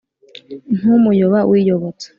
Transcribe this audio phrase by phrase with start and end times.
[0.77, 2.07] ntumuyoba wiyobotse